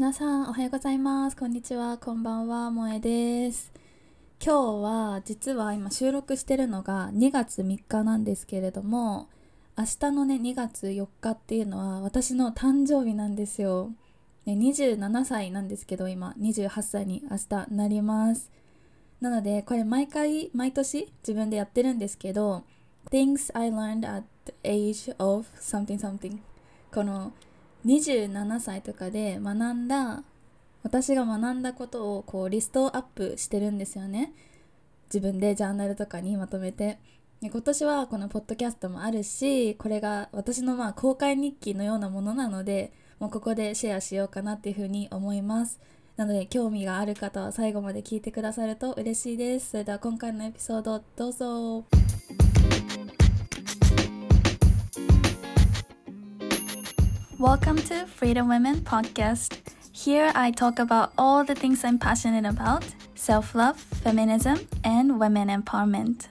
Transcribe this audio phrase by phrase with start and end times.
[0.00, 1.36] 皆さんおはようございます。
[1.36, 1.98] こんにちは。
[1.98, 2.70] こんばんは。
[2.70, 3.70] 萌えです。
[4.42, 9.28] 今日は実は今収録してるのが2月3日なんですけれども
[9.76, 13.90] 明日のね2月4日っていうのは私の誕生日なんですよ、
[14.46, 18.50] ね、27歳なんですけど今28歳に明日なります。
[19.20, 22.64] なのでこれ毎回毎年自分でやってるんですけど
[23.10, 26.38] Things I learned at the age of something something
[26.90, 27.34] この
[27.86, 30.22] 27歳とかで学んだ
[30.82, 34.32] 私が学んだことをこうリストアップしてるんですよね。
[35.12, 36.98] 自分でジャーナルとかにまとめて。
[37.42, 45.80] 今年はこのポッドキャストもあるしこれが私のまあ公開日記のようなものなのでもうここでシェアしようかなっていうふうに思います。
[46.18, 49.70] なので興味がある方は最後まで聞いてくださると嬉しいです。
[49.70, 51.84] それでは今回のエピソードどうぞ。
[57.40, 59.54] Welcome to Freedom Women Podcast.
[59.92, 65.48] Here I talk about all the things I'm passionate about self love, feminism, and women
[65.48, 66.28] empowerment.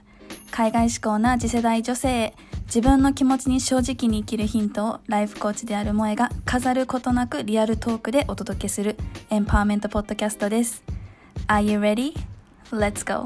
[0.51, 2.35] 海外志向な次世代女性
[2.67, 8.95] 自分の気持ちに正直に生きるヒントをライフコーチである萌えが飾ることなくリアルトークでお届けする
[9.31, 10.83] エンパワーメントポッドキャストです。
[11.47, 12.13] Are you ready?
[12.71, 13.25] Let's go!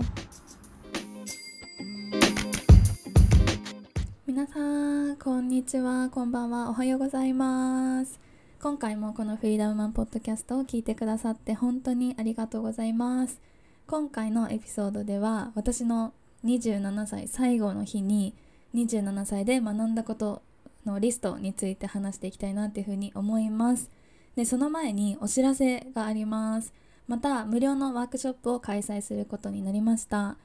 [4.26, 4.73] 皆さん
[5.20, 8.20] こんにちはこんばんはおはようございます。
[8.60, 13.40] 今回もこのフリーダムマンポッドキャストを聞いてくださって本当にありがとうございます。
[13.86, 18.34] 今回のエピソードでは私の27歳最後の日に
[18.74, 20.42] 27歳で学んだこと
[20.84, 23.92] のリストについて話していきたいなっていうふうに思います。
[24.36, 26.74] でその前にお知らせがあります。
[27.08, 30.38] また無料のワークショップを開催することになりました。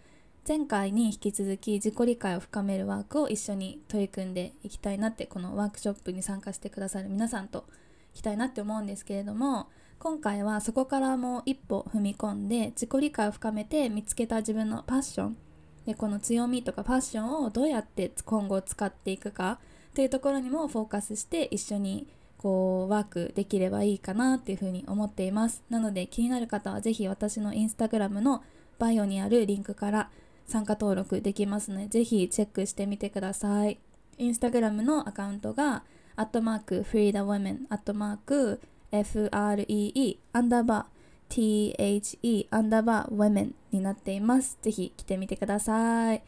[0.48, 7.66] 前回に引き続き自己理解を深めるワークを一緒に取り組んでいきたいなってこのワークショップに参加してくださる皆さんと
[8.14, 15.36] いきたいなって思うんですけれども今回はそこからもう一歩踏み込んで自己理解を深めて見つけた自分のパッション
[15.84, 19.60] でこの強みとかパッションをどうやって今後使っていくか
[19.92, 22.08] というところにもフォーカスして一緒に
[22.38, 25.62] こうワークできればいいかなっていうふうに思っています。
[25.69, 28.42] なので気になる方は是非私のインスタグラムの
[28.78, 30.10] バイオにあるリンクから
[30.48, 33.78] 参加登録できますので、ぜひチェックしてみてください。
[34.16, 35.84] インスタグラムのアカウントが、
[36.16, 38.60] アットマーク、フリーダウェメン、アットマーク、
[38.91, 44.58] FREE、アンダーバー、THE、アンダーバー、ウェメンになっています。
[44.62, 46.22] ぜひ来てみてください。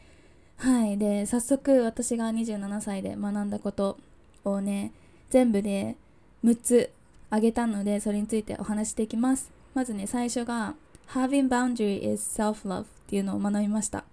[0.57, 0.97] はい。
[0.97, 3.97] で、早速私が27歳で学んだこと
[4.45, 4.93] をね、
[5.31, 5.97] 全部で
[6.43, 6.91] 6つ
[7.31, 9.51] あげたので、それについてお話していきます。
[9.73, 10.75] まずね、最初が、
[11.09, 14.05] Having boundary is self-love っていうのを学びました。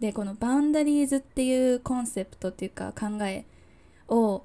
[0.00, 3.44] でこの boundaries っていうコンセプトっていうか考え
[4.08, 4.42] を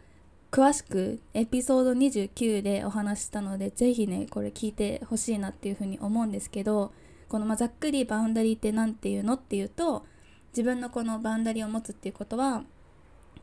[0.52, 6.94] 詳しくエピソード29でお話したのでぜひねこれ聞いてほしいなっていうふうに思うんですけど
[7.30, 10.06] このまざっくり boundary って何ていうのっていうと
[10.52, 12.64] 自分のこの boundary を持つっていうことは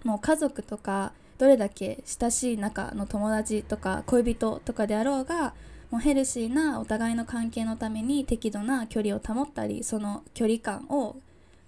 [0.05, 5.55] もう家族とかどれだけ親しい仲の友達とか恋人とかであろうが
[5.91, 11.17] もうヘルシーなお互いの関係のために適度な距離を保ったりその距離感を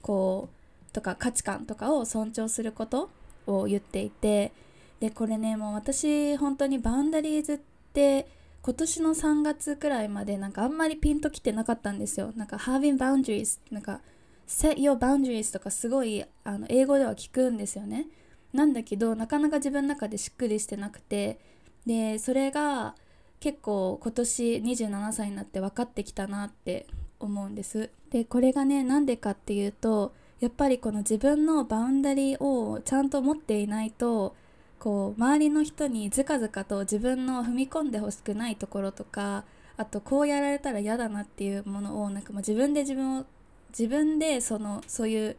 [0.04, 3.08] こうとか価値観とかを尊重すること
[3.46, 4.52] を言っていて
[5.00, 7.58] でこれねもう私本当にバウンダリーズっ
[7.94, 8.28] て
[8.62, 12.32] 今年の3月くらいまでなんかあんまりピンときてなかったんですよ。
[12.36, 14.00] なんか having boundaries なんか
[14.46, 18.06] set your boundaries とかすごいあの英語では聞くんですよね。
[18.52, 21.38] なんだけどなかなか自分の中でしっくりしてなくて
[21.86, 22.94] でそれが
[23.40, 26.86] 結構今年27歳になって分かってきたなって
[27.20, 27.90] 思うんです。
[28.14, 34.36] でこれがねなんでかっていうとやっぱりこの自分のバウンダリーをちゃんと持っていないと
[34.78, 39.44] こう周りの人にずかずかと自分の踏み込んでほしくないところとか
[39.76, 43.24] あとこうやられたら嫌だなっていうものをなんかもう自分で自分を
[43.70, 45.36] 自分でそのそういう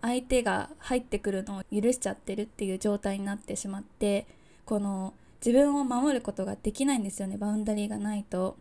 [0.00, 4.28] 相手が入ってくるのを許しちゃってるっていう状態になってしまって
[4.66, 5.14] この
[5.44, 8.56] 自分を守ることができないんですよねバウンダリーがないと。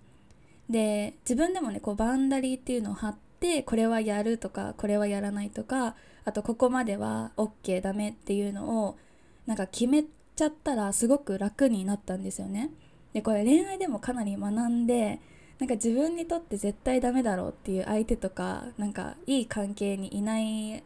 [0.70, 8.98] で自分でもねこうバウンダリーっていうのを張ってこれはやるとかこれはやらないとかあとここまでは OK ダメっていうのを
[9.46, 10.06] なんか決め
[10.36, 12.70] ちゃったらすごく楽になったんですよね。
[13.12, 15.20] でこれ恋愛でもかなり学んで
[15.60, 20.82] なんか自分にとって絶対ダメだろうっていう相手とかなんかいい関係にいない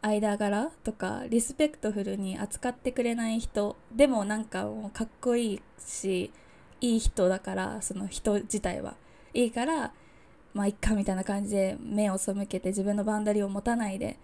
[0.00, 6.30] 間柄とかリスペクトフルに扱ってくれない人でもなんかもうかっこいいし
[6.80, 8.94] いい人だからその人自体は
[9.34, 9.92] いいから
[10.56, 14.18] まあいっかみたいな感じで目を背けて自分のバンダリを持たないで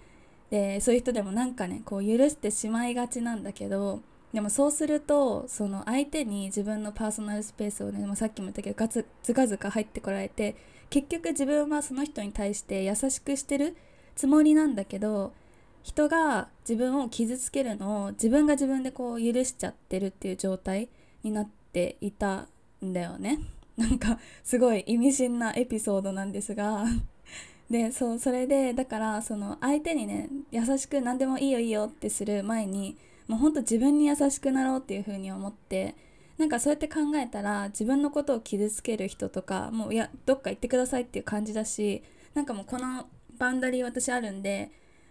[0.51, 4.01] でそういう人でもなんかねこう許してしまいがちなんだけど
[4.33, 10.57] でもそうするとその相手に自分のパーソナルスペースをねもうさっきも言ったけどガツズカズカ入ってこられて
[10.89, 13.77] 結局自分はその人に対して優しくしてる
[14.15, 15.33] つもりなんだけど
[15.83, 20.89] 人が自分を傷つけるのを自分が自分でこう許しちゃってるっていう状態
[21.23, 22.47] になっていた
[22.85, 23.39] んだよね。
[23.77, 26.85] なんかすごい意味深なエピソードなんですが。
[27.71, 32.99] でそうそれでだからその相手にね優しく何でもいいよいいよってする前に
[33.29, 35.95] もうほんと自分に優しくなろうっていう風に思って
[36.37, 42.03] なんかそうやって考えたら自分のことを傷つける人とかもういやどっか行ってくださいっていう感じだし
[42.35, 43.07] なんかもうこの
[43.39, 44.71] バンダリー私あるんで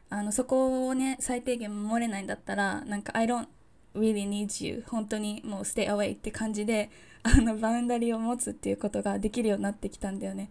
[0.10, 3.48] あのそこをね最低限守れないんだったらなんか I don't
[3.96, 6.90] really need you 本当にもう stay away って感じで
[7.24, 10.50] あのバウンダリーを持つっていうことができるようになってきたんだよね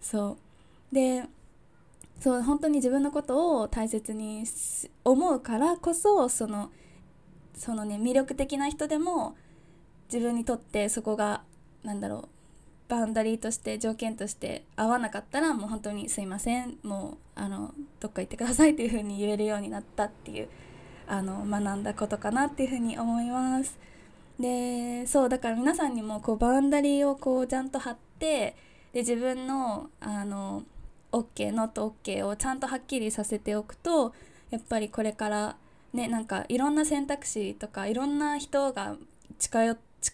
[0.00, 0.36] そ
[0.92, 1.24] うで
[2.20, 4.44] そう本当に自分のことを大切に
[5.04, 6.70] 思うからこそその
[7.54, 9.36] そのね魅力的な人でも
[10.12, 11.42] 自分にとってそこが
[11.84, 12.28] 何だろう
[12.90, 20.48] バウンダリーとして条件として合わなかったらもう本当にすいませんもうあのどっか行ってくださいっていう風に言えるようになったっていう
[21.06, 23.78] あの学んだことかなっていう風に思います。
[24.40, 28.56] でそうだから皆さんにもこうバウンダリーをこうちゃんと張って
[28.92, 30.64] で自分のあの
[31.12, 34.14] OK ノット OK をちゃんとはっきりさせておくと
[34.50, 35.56] やっぱりこれから
[35.92, 38.96] ねなんかいろんな選択肢とかいろんな人が
[39.38, 39.64] 近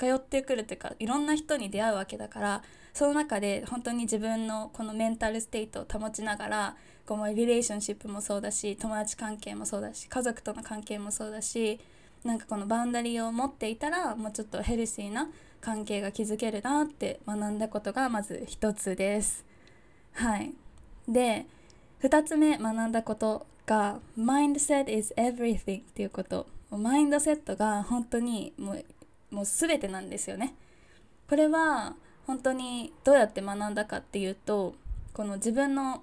[0.09, 2.63] 寄ってくるというかいろんな人に出会うわけだから
[2.93, 6.77] その中で本当に自分のこのメンタルステートを保ちながら
[7.07, 11.79] こうリレーションシップもそうだし友達関係もそうだし家族との関係もそうだし
[12.27, 15.29] なんかこのバンダリーを持っていたらもうちょっとヘルシーな
[15.61, 19.45] 関係が築けるなって学んだことがまず一つです。
[20.13, 20.53] はい。
[21.09, 21.47] で
[22.03, 26.47] 2つ目学んだことが mindset is everything っていうこと。
[26.71, 28.85] マインドセットが本当にもう
[29.31, 30.55] もう全てなんですよね。
[31.29, 31.95] これは
[32.27, 34.75] 本当にどうやって学んだかっていうと
[35.13, 36.03] この自分の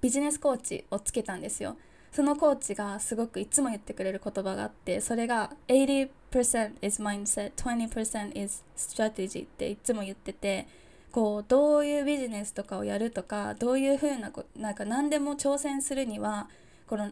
[0.00, 1.76] ビジネスコーチをつけたんですよ。
[2.12, 6.08] そのコーチがすごくいつも言ってくれる言葉があってそれが80%
[6.82, 10.66] is mindset 20% is strategy っていつも言ってて
[11.12, 16.48] こうどういうビジネスとかをやるとかどういうふうななんか何でも挑戦するには
[16.86, 17.10] この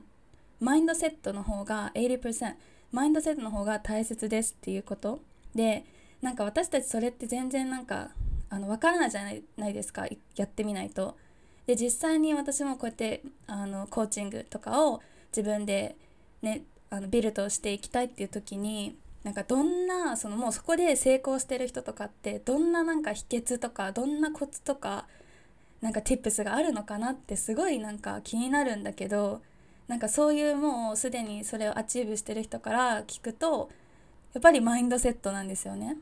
[0.60, 2.54] マインドセットの方が80%
[2.92, 5.20] マインドセットの方が大切ですっていうこと
[5.54, 5.84] で
[6.22, 8.10] なんか私たちそれって全然なんか
[8.48, 9.22] あの分からないじゃ
[9.56, 10.06] ないですか
[10.36, 11.16] やってみないと。
[11.66, 15.02] で実際に私もこうやってあのコーチングとかを
[15.36, 15.96] 自分で
[16.42, 25.06] ねあのビルドしていきたいっていう時になんかどんなそのもうそこで成功してる人とかってどんななんか秘訣とかどんなコツとか
[25.80, 29.42] なんか tips があるのかなってすごいなんか気になるんだけど
[29.88, 33.68] なんかそういうもうすでにそれを achieve してる人から聞くと
[34.32, 35.96] やっぱりマインドセットなんですよね。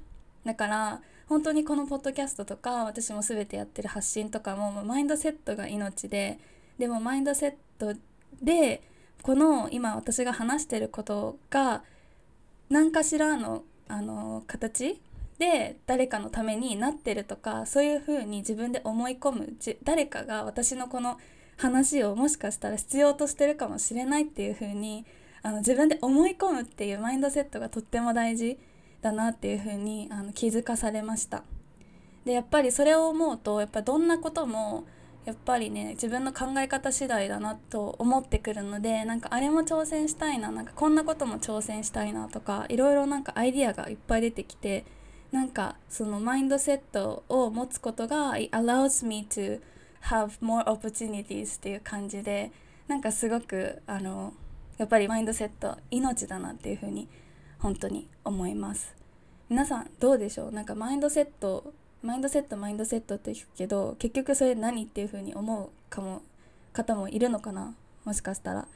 [0.45, 6.39] だから本当にこのポッドキャストとか私も全てやってる発信とかもマインドセットが命で
[6.79, 7.95] でもマインドセット
[8.43, 8.83] で
[9.23, 11.83] この今私が話してることが
[12.69, 15.01] 何かしらのあの形
[15.39, 21.19] で誰かのためになってるとかそういうふうに自分で思い込む誰かが私のこの
[21.57, 25.05] 話をもしかしたら必要としてるかもしれないっていう風に
[25.43, 28.59] あの自分で思い込むっていうマインドセットがとっても大事。
[29.05, 31.45] だなっていう風にあに気づかされました。
[32.25, 34.85] でやっぱりそれを思うとやっぱどんなことも
[35.27, 44.87] やっぱりね自分の考え方次第だなと思ってくるのでなんかあれも挑戦したいななんかこんなことも挑戦したいなとかいろいろなんかアイディアがいっぱい出てきて
[45.33, 49.61] なんかそのマインドセットを持つことが It allows me to
[50.03, 52.53] have more opportunities っていう感じで
[52.89, 54.33] なんかすごくあの
[54.79, 57.09] やっぱりマインドセット命だなっていうふうに
[57.65, 58.95] 本当に思います。
[59.49, 60.53] 皆さんどうでしょう？
[60.53, 66.21] なんかマインドセットマインドセットマインドセットって聞くけど結局それ何っていうふうに思うかも
[66.75, 67.75] 方もいるのかな？
[68.05, 68.69] もしかしたら。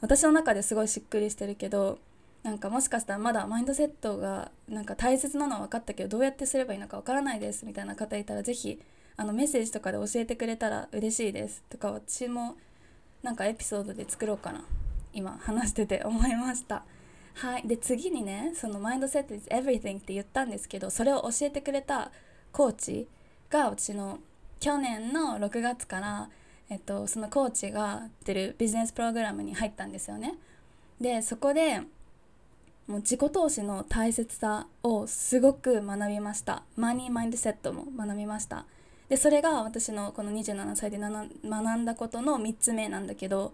[0.00, 1.98] 私の中ですごいしっくりしてるけど
[2.44, 8.80] なんかもしかしたらまだマインドセットがなんか大切なのは分かったけどどうやってすればいいのか分からないですみたいな方いたら是非
[9.16, 11.64] あのメッセージとかで教えてくれたら嬉しいです。
[11.68, 12.54] とか私も
[13.24, 14.62] なんかエピソードで作ろうかな。
[15.12, 16.84] 今話してて思いました。
[17.34, 22.10] はいで次にねそのマインドセット is everything って言ったんですけどそれを教えてくれた
[22.52, 23.08] コーチ
[23.48, 24.18] がうちの
[24.58, 26.30] 去年の6月から
[26.70, 30.34] えっと、そのコーチが出るビジネスプログラムに入ったんですよね。
[31.00, 31.80] でそこで
[32.86, 36.62] もう自己投資の大切さをすごく学びました。
[36.76, 38.66] マニーマインドセットも学びました。
[39.08, 43.52] でそれが私のこの27歳で学んだことの3つ目なんだけど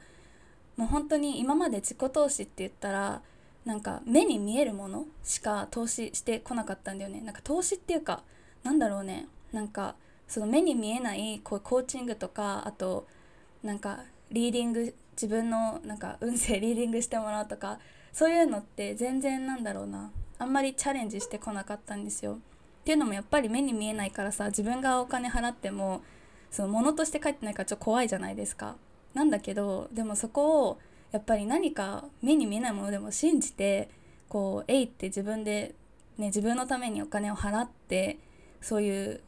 [0.77, 3.23] もう本当に今まで自己投資って言ったら
[3.67, 8.23] なんか目に見えるものしか投資してこなかったんだよねなんか投資っていうか
[8.63, 9.97] なんだろうねなんか
[10.29, 13.07] その目に見えないこうコーチングとかあと
[13.65, 17.81] なんかリーディング自分のなんか運勢 リーディングしてもらうとか
[18.13, 22.35] そういうのって全然なんだろうなあんまりチャレンジしてこなかったんですよ。
[22.35, 22.37] っ
[22.85, 26.03] ていうのもやっぱり目に見えないからさ自分がお金払っても
[26.53, 28.77] その物として帰ってないからちょっと怖いじゃないですか。
[29.13, 30.79] なんだけどでもそこを
[31.17, 33.89] やっぱり何か目に見えないものでも信じて
[34.29, 35.75] こう「えい」って自分で、
[36.19, 38.19] ね、自分のためにお金を払って
[38.61, 39.21] そういう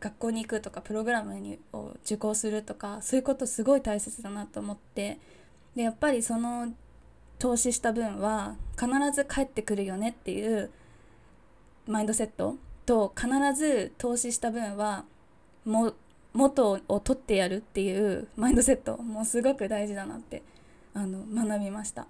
[0.00, 5.20] 学校に行くとかプログラムにを受講するとかそういうことすごい大切だなと思って
[5.76, 6.72] でやっぱりその
[7.38, 10.70] 投資した分は必ず返ってくるよねっていう
[11.86, 15.04] マインドセットと必ず投資した分は
[15.64, 15.94] も
[16.32, 20.42] 元を取ってやるっていうマインドセットもうすごく大事だなって
[20.98, 22.06] あの学びました。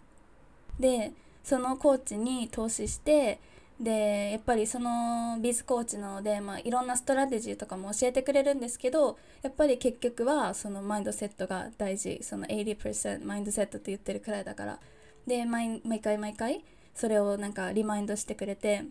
[0.80, 1.12] で
[1.44, 3.40] そのコーチに投資して
[3.80, 12.18] でやっぱりそのビズコーチなので、まあ、いろんな strategy とかも教えてくれるんですけどやっぱり結局はそのマインドセットが大事。
[12.22, 14.80] その80%マインドセットって言ってるくらいだから。
[15.26, 16.64] で毎回毎回
[16.94, 18.84] それをなんか remind してくれて。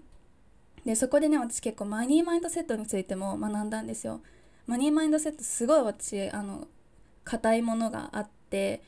[0.86, 4.22] でそこでね私結構 money mindset についても学んだんですよ。
[4.68, 6.68] money mindset すごい私あの
[7.26, 8.82] 硬いものがあって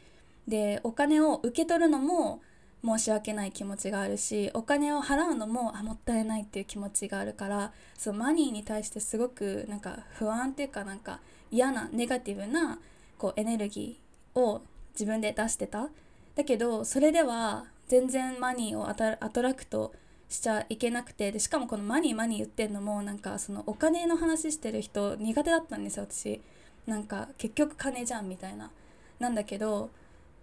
[0.49, 2.41] でお金を受け取るのも
[2.83, 11.19] 申し訳ない気持ちがあるしお金を払うのもあもったいないっていう気持ちがあるからそうマニーに対してすごくなんか不安っていうかなんか
[11.51, 12.79] 嫌なネガティブな
[13.17, 14.61] こうエネルギーを
[14.93, 15.89] 自分で出してた。
[16.35, 19.93] だけどそれでは全然マニーをアトラクト
[20.29, 26.41] しちゃいけなくてでしかもこのマニーマニー言ってんのもなんかそのお金の話してる人苦手だったんですよ私。
[26.87, 28.71] なんか結局金じゃんみたいな。
[29.19, 29.89] なんだけど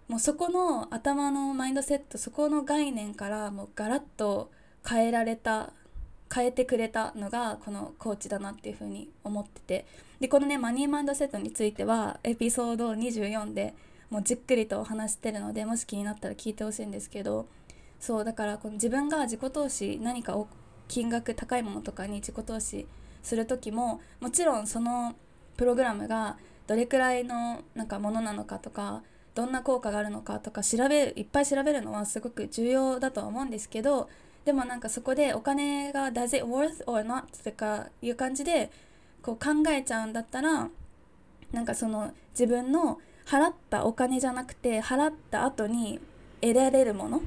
[0.07, 4.51] もうそこの頭のマインドセットそこの概念からもうガラッと
[4.87, 5.73] 変えられた
[6.33, 9.85] 変えてくれたのがこのコーチだなっていうふうに思ってて。
[10.19, 13.75] でこのねマニーマインドセットについてはエピソード24で
[14.09, 17.47] もうじっくりと話してるのでもし気になったら聞いてほしいんですけど。
[17.99, 20.47] そうだからこの自分が自己投資何かを
[20.87, 22.87] 金額高いものとかに自己投資
[23.23, 25.15] する時ももちろんその
[25.57, 26.37] プログラムが
[26.67, 29.03] どれくらいのなんかものなのかとか
[29.37, 34.09] どんな効果があるのかとか調べいっぱい調べるのはすごく重要だとは思うんですけど
[34.45, 38.71] でもなんかそこでお金が does it worth or not とかいう感じで
[39.21, 40.69] こう考えちゃうんだったら
[41.51, 45.99] なんかその自分の払ったお金じゃなくて払った後に
[46.41, 47.21] 得られるもの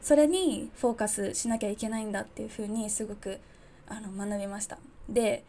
[0.00, 3.38] それにフォーカスしなきゃいけないんだっていうふうにすごく
[3.86, 4.78] あの学びました。
[5.10, 5.44] で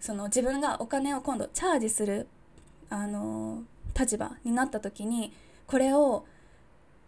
[0.00, 2.26] その自分がお金を今度チャージする
[2.90, 3.62] あの
[3.98, 5.32] 立場になった時に
[5.66, 6.26] これを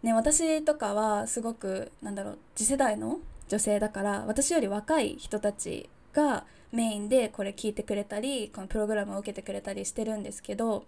[0.03, 10.85] ね私とかはすごくなんだろう次世代の女性だから私より若い人たちがメインでこれ聞いてくれたりこのプログラムを受けてくれたりしてるんですけど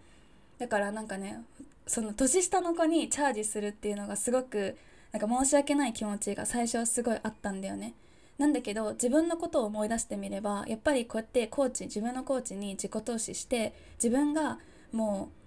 [0.57, 1.41] だからなんかね
[1.87, 4.77] その年下の子にチャージするっていうのがすごく
[5.11, 7.95] なんか申し訳ない気持ちが最初すごいあったんだよね。
[8.37, 14.59] なんだけど自分のことを思い出してみればやっぱりこうやってコーチ自分のコーチに自己投資して自分が
[14.93, 15.38] もう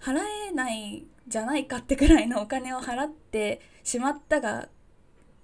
[0.00, 4.68] 払えないじゃないかってくらいのお金を払ってしまったが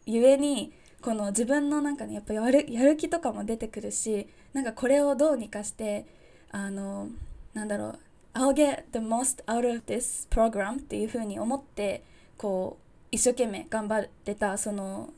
[0.07, 6.07] ゆえにこの自分のなんかねやっぱやるやる気とかも出てくるしなんかこれをどうにかして
[6.51, 7.09] あの
[7.53, 7.99] なんだろう
[8.35, 12.03] I'll get the most out of this program っていう風に思って
[12.37, 15.11] こう一生懸命頑張ってたその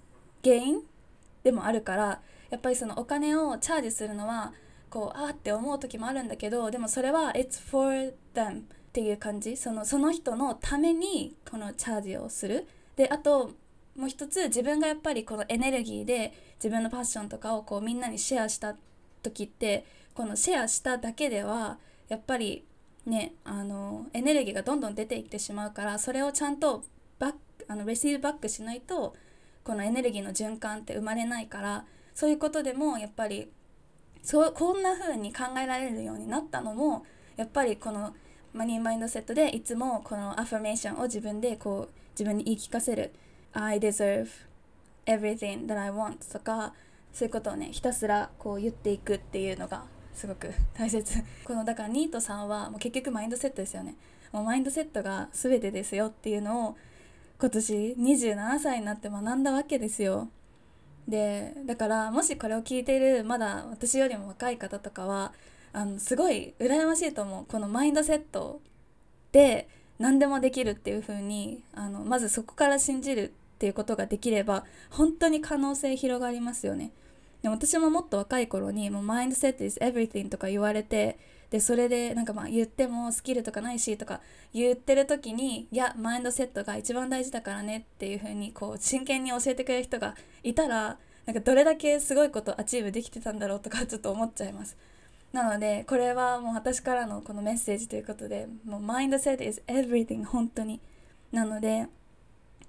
[0.43, 0.83] 原因
[1.43, 4.52] でもあるからやっぱりそのお金をチャージするのは
[4.90, 8.64] こうああって思う時もあるんだけどでもそれは It's for them
[8.97, 9.59] っていう感じ？
[9.59, 12.67] そのその人のためにこのチャージをする？
[12.97, 13.50] であと
[13.95, 18.75] もう一つ自分がやっぱりこのエネルギーで自分のパッションとかをこうみんなにシェアした
[19.23, 19.85] 時って
[20.15, 21.76] このシェアしただけでは
[22.09, 22.65] やっぱり
[23.05, 26.83] ねあのエネルギーがどんどん出ていってしまうからそれをちゃんと
[27.19, 27.38] バック
[27.69, 29.15] あのレシーブバックしないと
[29.62, 31.85] このエネルギーの循環って生まれないから
[32.15, 33.50] そういうことでもやっぱり
[34.23, 37.05] そうこんな風に考えられるようになったのも
[37.37, 38.15] やっぱりこの
[38.57, 43.13] マニーマインドセットでいつもこのアファメーションを自分でこう自分に言い聞かせる。
[43.53, 44.29] I deserve
[45.05, 46.73] everything that I want とか
[47.13, 49.85] そういうことをねひたすらこう言っていくっていうのが
[50.15, 51.23] すごく大切。
[51.45, 53.95] このだからニートさんはもう結局マインドセットですよね。
[54.33, 56.77] もうマインドセットが全てですよっていうのを
[57.39, 60.31] 今年27歳になって学んだわけですよ。
[61.07, 65.35] でだからもしこれを聞いているまだ私よりも若い方とかは
[65.76, 67.45] あのすごい羨ましいと思う。
[67.45, 68.62] このマインドセット
[69.33, 69.68] で
[69.99, 76.92] 何でもできるっていう風にあにまずそこから信じるっていうことができれば本当に可能性広がりますよね。
[77.42, 81.18] でも私ももっと若い頃にもうマインドセット is everything とか言われて
[81.50, 84.23] でそれでなんかまあ言ってもスキルとかないしとか
[84.54, 94.78] 言ってる時にいやマインドセットが一番大事だからねっていう風にこう真剣に教えてくれる人がいたらなんかどれだけすごいこと achieve できてたんだろうとかちょっと思っちゃいます。
[95.33, 100.80] なのでこれはもう私からのこのメッセージということでもうマインドセット is everything 本当に
[101.33, 101.88] なので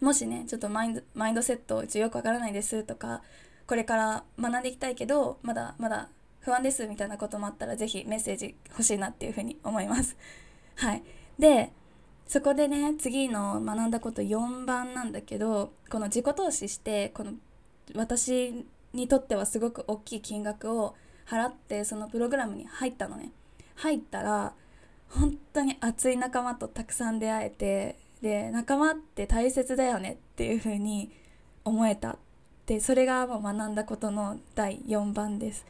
[0.01, 3.21] もしねちょっとマインドマインドセット一応よくわからないですとか
[3.65, 6.09] これから学んでいきたいけどまだまだ
[6.39, 10.15] 不安ですみたいなこともあったら是非メッセージ欲しいなっていうふうに思います。
[10.77, 11.03] はい、
[11.37, 11.73] で
[12.25, 17.33] そこでね次の学んだこと4番なんだけどこの自己投資してこの
[17.95, 20.95] 私にとってはすごく大きい金額を
[21.27, 23.31] 払ってそのプログラムに入ったのね。
[23.75, 24.53] 入ったら
[25.10, 31.12] 本当に熱い仲間とたくさん出会えてで仲間って大切だよねっていう風に
[31.63, 32.17] 思えた
[32.65, 35.65] でそれがもう学んだことの第4番です。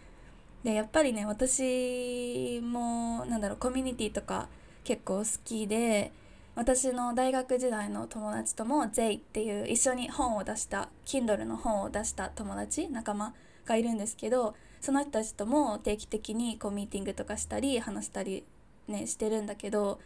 [0.64, 4.48] でやっぱりね私もなんだろうコミュニティとか
[4.84, 6.12] 結構好きで
[6.56, 13.34] 私の大学時代の友達とも J っていう一緒に本を出した Kindle の本を出した友達仲間
[13.66, 18.44] がいるんですけどその人たちとも定期的にこうミーティングとかしたり話したり
[18.88, 20.00] ねしてるんだけど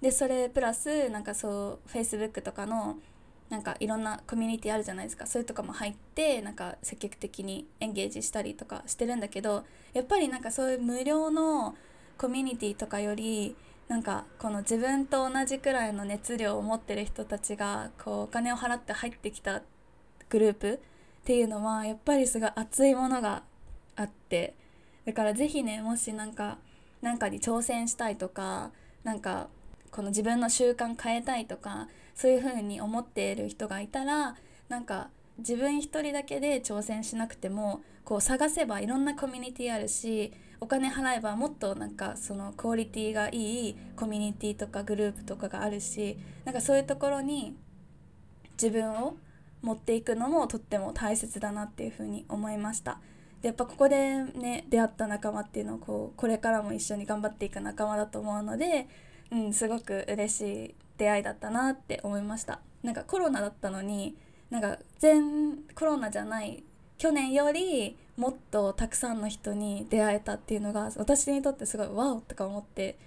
[0.00, 2.98] でそれプラスなんかそう Facebook とかの
[3.50, 5.26] なんかいろんなコミュニティあるじゃないですか。
[5.26, 11.74] そういうとかも入ってなんか積極的にエンゲージしたりとかしてるんだけどやっぱりなんかそういう無料の
[12.16, 13.56] コミュニティとかより
[13.88, 19.62] なんかこの自分と同じくらいの熱量を持ってる人たちがこうお金を払って入ってきた
[20.28, 20.78] グループっ
[21.24, 23.42] ていうのはやっぱりすごい熱いものが
[24.00, 24.54] あって
[25.04, 26.58] だから是非ねもしなんか
[27.02, 28.70] なんかに挑戦したいとか
[29.04, 29.48] なんか
[29.90, 34.36] この自分の習慣変えたいとかそういう風に思っている人がいたら
[34.68, 47.56] なんか自分一人だけで挑戦しなくてもこう探せばいろんなコミュニティあるしお金払えばもっとなんかそのクオリティがいいコミュニティとかグループとかがあるしなんかそういうところに
[48.52, 49.16] 自分を
[49.62, 52.98] 持っていくのもとっても大切だなっていうふうに思いました。
[53.42, 58.88] でやっぱここでね出会った仲間っていうのをこうこれからも一緒に頑張っていく仲間だと思うので、
[59.30, 62.60] うん、すごく嬉しい出会いだったなって思いました。
[62.82, 64.16] なんかコロナだったのに
[64.50, 66.64] なんか全コロナじゃない
[66.98, 72.98] 去年よりもっとたくさんの人に出会えたっていうのが私にとってすごいワオとか思って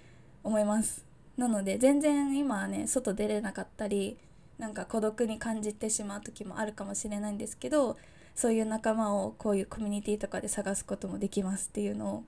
[0.42, 1.04] 思います。
[1.36, 4.16] なので全然今はね外出れなかったり
[4.58, 7.96] なんか孤独に感じてしまう時もあるかもしれないんですけど
[8.34, 12.24] そういう仲間をこういうコミュニティとかで探すこともできますっていうのを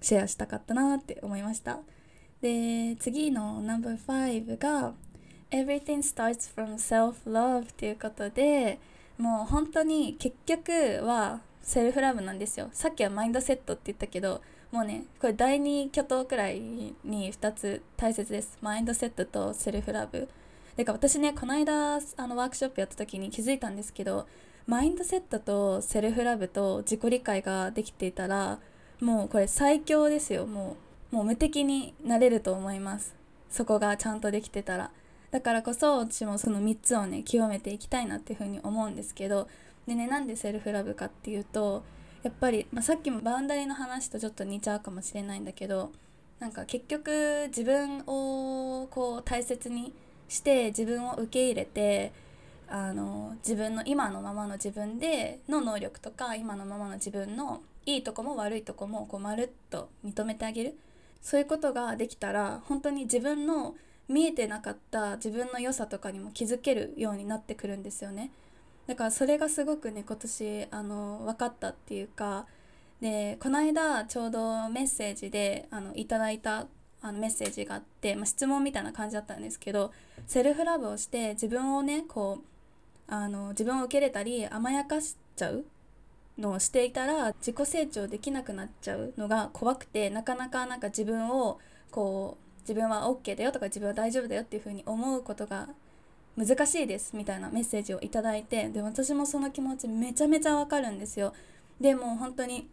[0.00, 1.80] シェアしたかったなって思いました。
[2.40, 4.92] で次の No.5 が
[5.50, 8.78] Everything starts from self-love ということで
[9.16, 12.68] もう本当に結局はセルフラブなんですよ。
[12.72, 18.58] さっきはマインドセットって言ったけどもうねこれ第2巨頭くらいに2つ大切です。
[18.60, 20.28] マインドセットとセルフラブ。
[20.76, 24.28] でか私ねこの間あのワークショップやった時に気づいたんですけど
[24.68, 28.60] マインドセットとセルフラブと自己理解ができていたら
[29.00, 30.46] もうこれ最強ですよ。
[30.46, 30.76] も
[31.10, 33.14] うもう無敵になれると思います。
[33.48, 34.90] そこがちゃんとできてたら。
[35.30, 39.48] だからこそ私もその3つをね極めていきたいなっていうふうに思うんですけど。
[39.86, 41.82] でねなんでセルフラブかっていうと
[42.22, 45.92] やっぱり、まあ、さっきもバウンダリーの話とちょっと似ちゃうかもしれないんだけど
[46.40, 49.94] なんか結局自分をこう大切に
[50.28, 52.12] して自分を受け入れて
[52.70, 60.78] あの自分の今のままの自分での能力とか今のままの自分のいいとこも悪いとこもこうまるっと認めてあげる。
[61.20, 63.74] そういうことができたら本当に自分の
[64.08, 68.30] 見えてなかった自分の良さとかにも気づけるようになってくるんですよね。
[68.86, 72.46] だからそれがすごくね今年あの分かったっていうか
[73.00, 76.66] でこの間ちょうどメッセージであのいただいた
[77.02, 79.92] あのメッセージがあって、まあ、質問みたいな感じだったんですけど
[80.26, 82.57] セルフラブをして自分をねこう
[83.08, 85.64] あの自分を受け入れたり甘やかしちゃう
[86.38, 91.58] のをしていたら自己成長できなくなっちゃうのが怖くてなかなかなんか自分を
[91.90, 95.68] こう自分は OK だよとか自分は大丈夫だよっていうふうに思うことが
[96.36, 101.32] 難しいですみたいなメッセージを頂いてで私もその気持ちめちゃめちゃわかるんですよ。
[101.80, 102.68] でもう本当に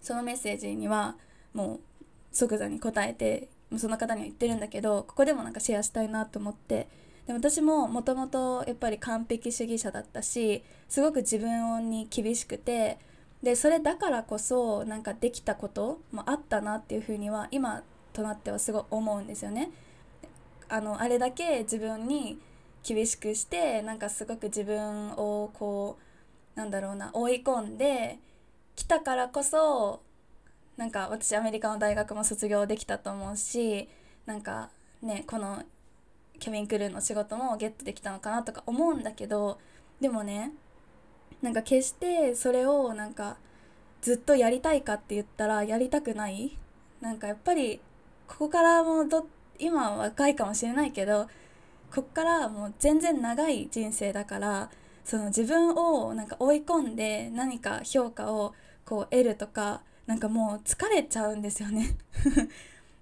[0.00, 1.16] そのメッセージには
[1.54, 6.88] もう即座に答えてその方には言ってるんだけどここでもなんかシェアしたいなと思って
[7.26, 12.98] で私ももともとやっぱり完璧主義者だったしすごく自分に厳しくて
[13.42, 17.82] でそれだからこそなんかできたこともあったなっていうふうには今
[18.12, 19.70] となってはすごい思うんですよね。
[20.68, 22.38] あのあれだけ自分に
[22.82, 25.98] 厳しくしてなんかすごく自分をこ
[26.56, 28.18] うなんだろうな追い込んで
[28.74, 30.02] きたからこそ
[30.76, 33.88] なんか私アメリカの大学も卒業できたと思うし
[34.24, 34.70] なんか
[35.02, 35.62] ねこの
[36.42, 39.60] ケビン・クルーの仕事もゲットできたのかなとか思うんだけど
[40.00, 40.50] でもね
[41.40, 43.36] なんか決してそれをなんか
[44.00, 46.58] ずっとやりたいかって言ったらやりたくない。
[47.00, 47.80] なんかやっぱり
[48.26, 49.26] ここからもうど
[49.58, 51.28] 今は若いかもしれないけど
[51.94, 54.70] こっからもう全然長い人生だから
[55.04, 61.96] その自分をなんか追い込んで何か評価をこう得るとかなんかもう疲れちゃうんですよね。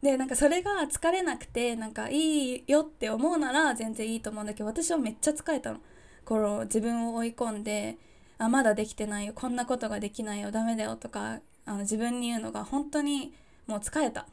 [0.03, 5.81] でなんかそれが疲れなくてなんかいいよって思うなら全然いいと思うんだけど私はめっちゃ疲れたの。
[6.25, 7.99] この自分を追い込んで
[8.39, 13.35] あまだできてないよこんなことができないよダメだよとかあの自分に言うのが本当に
[13.67, 14.27] もう疲れた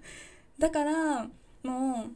[0.58, 1.28] だから
[1.62, 2.10] もう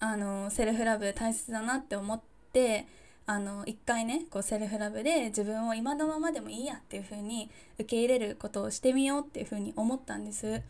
[0.00, 2.20] あのセルフラブ大切だなって思っ
[2.52, 2.86] て
[3.26, 10.62] あの一回ねこうセルフラブで自分を今のままでもいいやっていう風に受け入れることをしてみようっていう風に思ったんです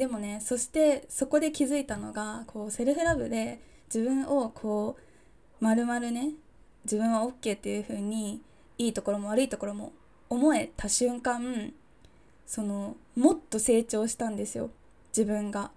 [0.00, 3.60] でもねそしてそこで気づいたのがこうセルフラブで
[3.92, 6.30] 自分をこう丸々ね
[6.84, 8.40] 自分は OK っていう風に
[8.78, 9.92] いいところも悪いところも
[10.30, 11.74] 思えた瞬間
[12.46, 14.70] そのもっと成長したんですよ
[15.14, 15.70] 自分が。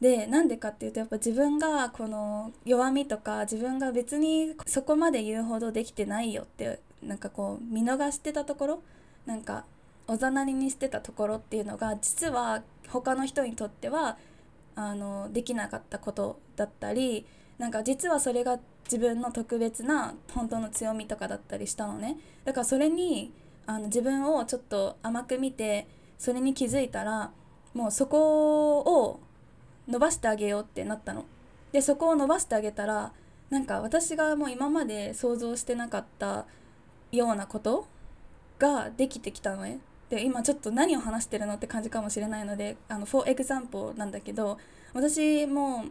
[0.00, 8.82] でなんでかっていうとやっぱ自分がこの弱みとか自分が別にそこまで言うほどできてないよってなんかこう見逃してたところ
[9.26, 9.64] なんか
[10.06, 14.18] おざなりにしてたところっていうのが実は他の人にとっては
[14.76, 17.26] あのできなかったことだったり
[17.58, 23.32] なんか実はそれが自分の特別な本当の強みとかだったりしたのねだからそれに
[23.66, 25.86] あの自分をちょっと甘く見て
[26.18, 27.30] それに気づいたら
[27.72, 29.20] もうそこを
[29.88, 31.24] 伸ばしてあげようってなったの。
[31.72, 33.12] でそこを伸ばしてあげたら
[33.50, 36.46] なんか私がもう今まで想像してなかった
[37.10, 37.86] ようなこと
[38.58, 39.80] ができてきたのね。
[40.14, 44.58] で今ちょっと何を話してるのって感じかもしれないのであの for example なんだけど
[44.92, 45.86] 私も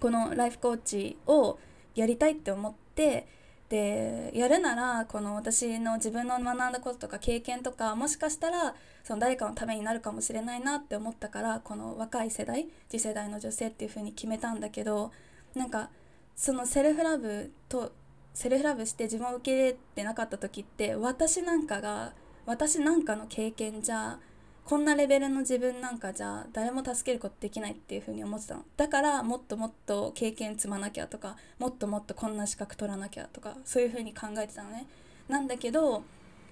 [0.00, 1.56] このライフコーチを
[1.94, 3.28] やりたいって思って
[3.68, 15.12] でやるならこの私の自分の学んだこととか経験とかもしかしたらその誰かのためになるかもしれないなって思ったからこの若い世代次世代の女性っていう風に決めたんだけど
[15.54, 15.90] なんか
[16.34, 17.92] そのセルフラブと
[18.34, 22.12] セルフラブして自分を受け入れてなかった時って私なんかが
[22.46, 24.18] 私なんかの経験じゃ
[24.64, 28.64] こんなレベルの自分なんかじゃ誰も助けることできないっていう風に思ってたの。
[28.76, 34.86] だからもっともっと経験積まなきゃとかもっともっとこんな資格取らなきゃとかそういう風に考えてたのね。
[35.28, 36.02] なんだけど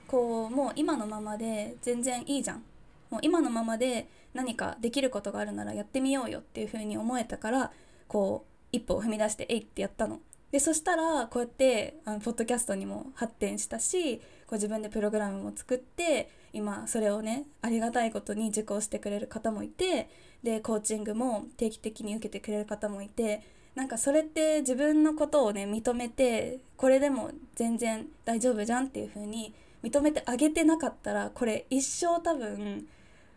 [0.07, 2.63] こうもう今のままで全然いいじゃん。
[3.11, 7.73] もう今のままで何かできることがあるならやってみようよっていう風に思えたから
[8.07, 10.21] こう一歩を踏み出してえいってやったの。
[10.53, 20.09] でそしたらこうやってあのポッドキャストにも発展したしこう自分でプログラムも作って今それをねありがたいことに受講してくれる方もいて
[20.43, 23.43] でコーチングも定期的に受けてくれる方もいて
[23.75, 32.87] なんかそれって自分のことをね認めてこれでも全然大丈夫じゃんっていう風に認めてあげてなかったらこれ一生多分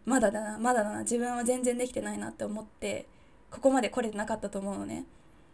[0.05, 3.07] まだだなまだだな自分は全然できてないなって思って
[3.49, 5.05] ここまで来れてなかったと思うのね。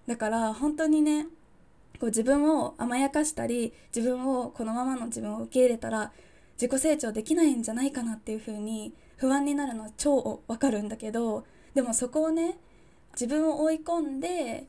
[0.08, 1.28] だから本当にね
[2.04, 6.12] こう自分を甘やかしたり自分をこのままの自分を受け入れたら
[6.60, 12.58] 自己成長できないんじゃないかなっていう風に不安になるのは超わかるんだけどでもそこをね
[13.14, 14.66] 自分を追い込んで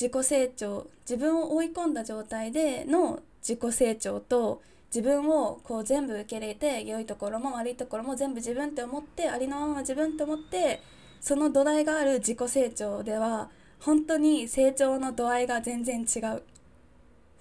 [0.00, 10.80] 自己成長自分を追い込んだ状態での自己成長と自分をこう全部受け入れて良いところも悪いところも全部自分って思ってありのまま自分って思って
[11.20, 16.42] その土台がある自己成長では本当に成長の度合いが全然違う。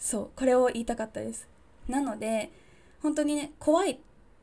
[0.01, 1.47] そうこれを言いたかったです。
[1.87, 2.51] なので
[3.01, 3.97] 本当にね怖いっ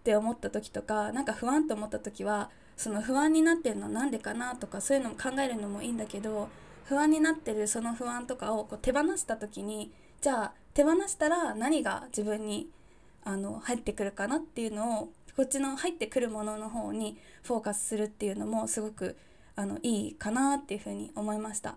[0.05, 6.49] て思った時とかなんか不安と思った時はその不安になってるのは何でかなとかそういうのも考えるのもいいんだけど
[6.85, 12.71] 不安になってるその不安とかをこう手放した時にじゃあ手放したら何が自分に
[13.25, 19.17] あの入ってくるかなっていうのをこっちの入ってくるものの方にフォーカスするっていうのもすごく
[19.57, 21.77] あのいいかなっていうふうに思いました。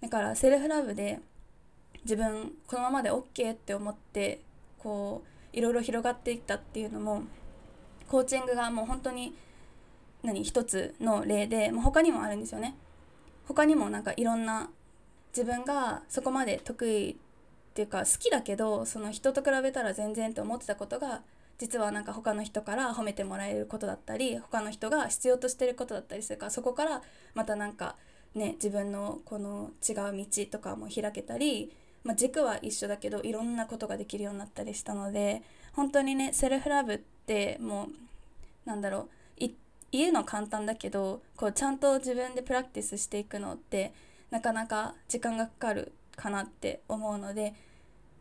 [0.00, 1.20] だからセルフラブで
[2.04, 4.42] 自分このままで OK って思って
[4.78, 5.22] こ
[5.54, 7.24] ういろいろ広がっていったっていうのも
[8.08, 9.34] コーチングがもう本当に
[10.22, 12.76] 何一つの例で、まあ、他にもあるんですよね。
[13.46, 14.70] 他にもなんかいろんな
[15.32, 17.16] 自分がそこまで得意っ
[17.74, 21.22] ていうか好きだけどその人と比べたら全然って思ってたことが
[21.58, 27.02] 実はなんか他の人から褒めてもらえることだったり他の人が必要としてることだったりするからそこから
[27.34, 27.96] またなんか
[28.34, 31.72] ね自分のこの違う道とかも開けたり
[32.04, 35.42] まあ、軸は一緒だけどいろんなことができるようになったりしたので
[35.74, 39.10] 本当にねセルフラブってもうなんだろう
[39.92, 43.92] 言うの簡単だけどこうちゃんと自分でプラクティスしていくのって
[44.30, 47.54] なかなか時間がかかるかなって思うので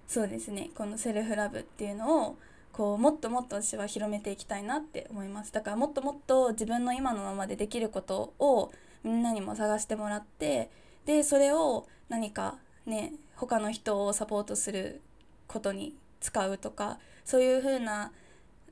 [0.07, 2.37] そうですねこのセルフラブっていうのを
[2.71, 5.51] こうもっともっと私は広めていきたいなって思います。
[5.51, 8.71] だからもっともっと自分の今のままでできることを
[9.03, 10.69] みんなにも探してもらって
[11.05, 15.01] でそれを何かね他の人をサポートする
[15.47, 18.11] ことに使うとかそういう風な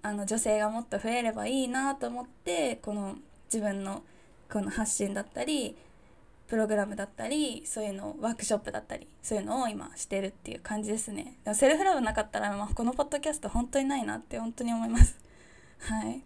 [0.01, 4.03] あな女性がもっと増えればいいなと思ってこの自分の
[4.51, 5.77] この発信だったり
[6.47, 11.37] プログラムだったりそういうのワークショップだったりそういうのを今してるっていう感じですね。
[11.43, 15.17] でもセルフラブなかったら、まあ、このポッドキャスト本当にないなって本当に思います。
[15.79, 16.23] はい。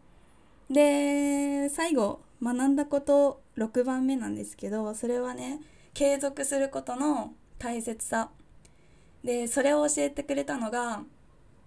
[0.71, 5.59] で最後学んだこと6番目なんですけどそれはね
[5.93, 8.29] 継続することの大切さ。
[9.23, 11.03] でそれを教えてくれたのが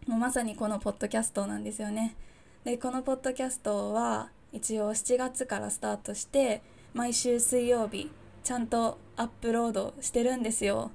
[0.09, 2.17] もうまさにこのポッドキャストなんですよね。
[2.65, 6.63] でこのポッドキャストは一応7月からスタートして
[6.95, 8.11] 毎週水曜日
[8.43, 10.91] ちゃんとアップロードしてるんですよ。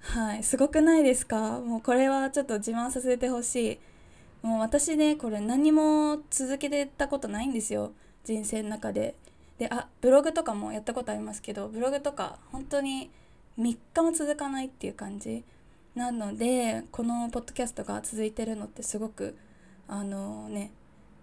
[0.00, 0.44] はい。
[0.44, 1.58] すごくないですか？
[1.60, 3.78] もうこれはちょっと自慢させてほしい。
[4.42, 7.92] もう私ねこれ何も続けてたことないんですよ。
[8.24, 9.14] 人生の中で。
[9.58, 13.10] であブログとかもやったことありますけどブログとか本当に
[13.58, 15.44] 3日も続かないっていう感じ
[15.94, 19.36] なのでこのポッドキャストが続いてるのってすごく
[19.88, 20.72] あのね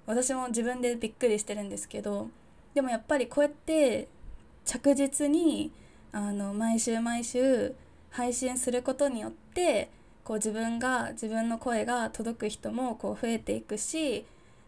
[0.05, 2.29] 私も自分でびっくりしてるんですけど
[2.73, 4.07] でもやっぱりこうやって
[4.65, 5.71] 着実に
[6.11, 7.75] あの毎週毎週
[8.09, 9.89] 配信することによって
[10.23, 14.25] こう自分が自分の声が届く人もこう増えていくし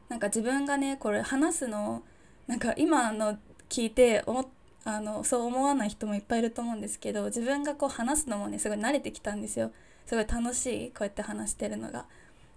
[0.08, 2.04] なんか自分がねこれ話すの
[2.48, 3.38] なんか今の
[3.70, 4.48] 聞いて思っ
[4.86, 9.72] あのそう思わない人もいっぱいいると思うんですけど自分がこう話すのもねすごい慣れてきたんですよ。
[10.06, 12.06] すごい楽しいこうやって話してるのが。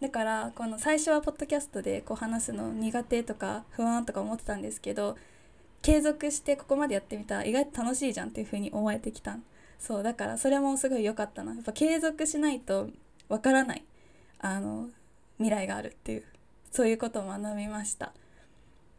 [0.00, 5.16] だからこの最初はポッドキャストでこう話すの苦手とか不安とか思ってたんですけど
[5.80, 9.38] 継続してここまでやってみたら意外と楽しいじゃんっていう風に思えてきた
[9.78, 11.54] そうだからそれもすごい良かったな。
[11.54, 12.88] やっぱ継続しないと
[13.28, 13.84] わからない
[14.40, 14.88] あの
[15.38, 16.24] 未来があるっていう
[16.72, 18.12] そういうことを学びました。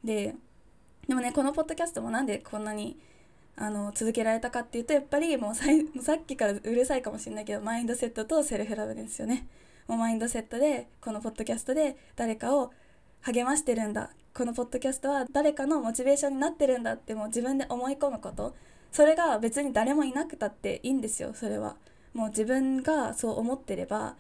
[0.06, 0.36] で
[1.08, 2.98] でもねこのポッドキャストもなんでこんなに
[3.56, 5.56] あの続けられたかっていうとやっぱりもう
[6.02, 9.48] さっきからうるさいかもしれないけどマインドセットとセルフラブですよね。
[9.88, 12.72] もうマインドセットでこのポッドキャストで誰かを
[13.22, 14.10] 励ましてるんだ。
[14.34, 18.56] このポッドキャストは誰かのモチベーションになってるんだってもう自分で思い込むこと。
[18.92, 21.76] それが別に誰もいなくたっていいんですよそれは。
[22.14, 24.16] もう自分がそう思ってれば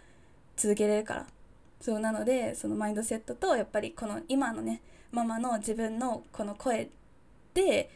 [0.56, 1.28] 続けれるから。
[1.80, 6.90] そうなのでそのマインドセットとやっぱりこの今のねママの自分のこの声
[7.54, 7.90] で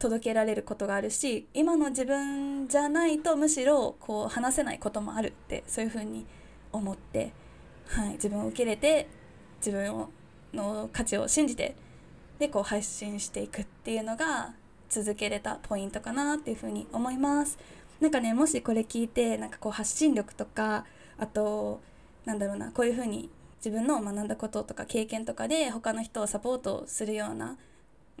[0.00, 6.26] 届けられることがあるし今の自分じゃないとむしろこう話せないこともあるってそういうふうに
[6.72, 7.32] 思って、
[7.86, 9.08] はい、自分を受け入れて
[9.58, 10.10] 自分を
[10.54, 11.76] の価値を信じて
[12.38, 14.54] でこう配信していくっていうのが
[14.88, 17.58] 続けれたポイントかなっていうふうに思います。
[18.00, 20.86] なんかねもしこれ聞いてなんかこう発信力とか
[21.18, 21.80] あと
[22.24, 27.58] なんだろうなこういうふうに自分の学んだこととか経験とかで他の人をサポートするような、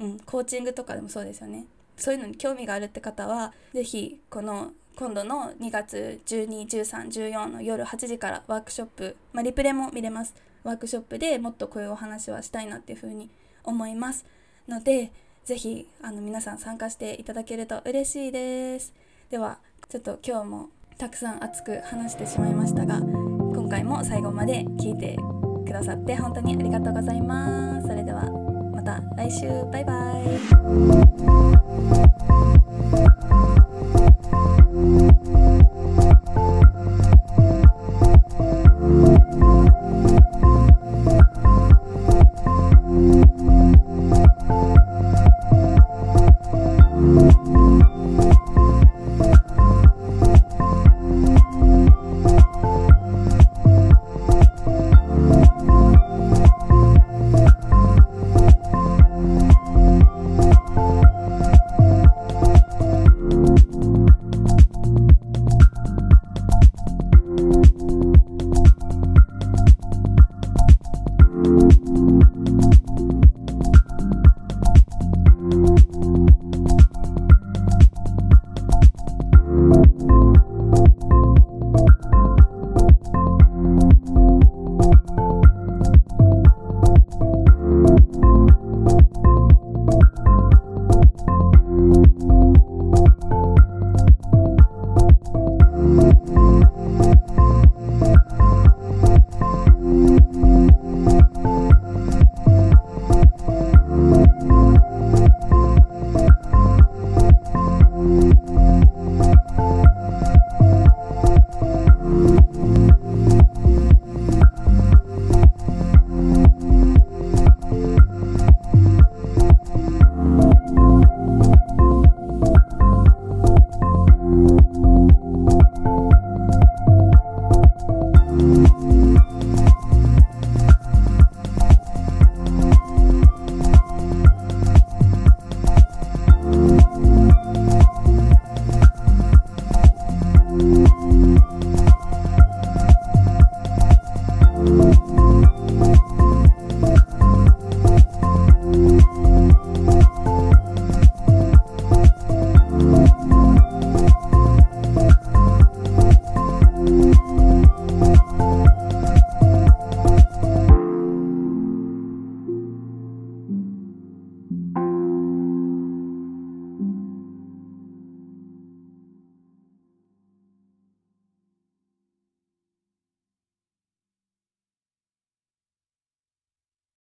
[0.00, 1.66] うん、コーチングとかでもそうですよね。
[1.96, 10.34] そういうのに興味があるって方は是非この今度の2月121314の夜8時からワークショップ、まあ、リプレイも見れます。
[10.64, 13.30] ワークショップでもっとこういうお話はしたいなっていうふうに
[13.64, 14.24] 思います。
[14.68, 15.12] ので
[15.44, 18.94] 是非あの皆さん参加していただけると嬉しいです。
[19.30, 19.58] では
[19.88, 25.16] ちょっと今日もたくさん熱く話してしまいましたが今回も最後まで聞いて
[25.66, 27.79] くださって本当にありがとうございます。
[28.90, 29.46] た来週。
[29.70, 29.92] バイバ
[32.56, 32.59] イ。